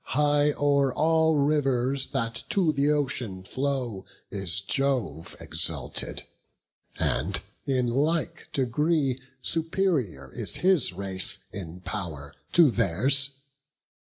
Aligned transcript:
High 0.17 0.53
o'er 0.53 0.91
all 0.91 1.35
rivers, 1.37 2.07
that 2.07 2.41
to 2.49 2.73
th' 2.73 2.89
ocean 2.89 3.43
flow, 3.43 4.03
Is 4.31 4.59
Jove 4.59 5.35
exalted; 5.39 6.23
and 6.97 7.39
in 7.65 7.85
like 7.85 8.49
degree 8.51 9.21
Superior 9.43 10.31
is 10.33 10.55
his 10.65 10.91
race 10.91 11.43
in 11.53 11.81
pow'r 11.81 12.33
to 12.53 12.71
theirs. 12.71 13.29